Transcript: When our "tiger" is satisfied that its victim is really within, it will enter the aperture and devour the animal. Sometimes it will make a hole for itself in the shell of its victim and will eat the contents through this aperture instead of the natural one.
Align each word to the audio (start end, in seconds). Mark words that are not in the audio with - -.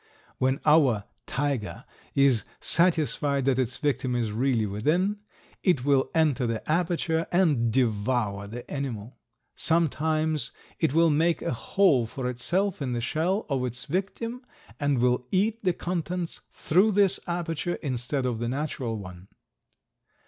When 0.39 0.59
our 0.65 1.03
"tiger" 1.27 1.85
is 2.15 2.43
satisfied 2.59 3.45
that 3.45 3.59
its 3.59 3.77
victim 3.77 4.15
is 4.15 4.31
really 4.31 4.65
within, 4.65 5.19
it 5.61 5.85
will 5.85 6.09
enter 6.15 6.47
the 6.47 6.67
aperture 6.67 7.27
and 7.31 7.71
devour 7.71 8.47
the 8.47 8.67
animal. 8.71 9.19
Sometimes 9.53 10.51
it 10.79 10.95
will 10.95 11.11
make 11.11 11.43
a 11.43 11.53
hole 11.53 12.07
for 12.07 12.27
itself 12.27 12.81
in 12.81 12.93
the 12.93 12.99
shell 12.99 13.45
of 13.47 13.63
its 13.63 13.85
victim 13.85 14.43
and 14.79 14.97
will 14.97 15.27
eat 15.29 15.63
the 15.63 15.73
contents 15.73 16.41
through 16.51 16.93
this 16.93 17.19
aperture 17.27 17.75
instead 17.83 18.25
of 18.25 18.39
the 18.39 18.49
natural 18.49 18.97
one. 18.97 19.27